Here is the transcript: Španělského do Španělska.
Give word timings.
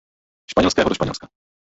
Španělského 0.49 0.89
do 0.89 0.95
Španělska. 0.95 1.27